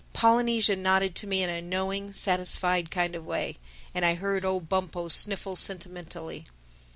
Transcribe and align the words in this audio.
Polynesia 0.13 0.75
nodded 0.75 1.13
to 1.13 1.27
me 1.27 1.43
in 1.43 1.49
a 1.51 1.61
knowing, 1.61 2.11
satisfied 2.11 2.89
kind 2.89 3.13
of 3.13 3.23
way. 3.23 3.57
And 3.93 4.03
I 4.03 4.15
heard 4.15 4.43
old 4.43 4.67
Bumpo 4.67 5.09
sniffle 5.09 5.55
sentimentally. 5.55 6.45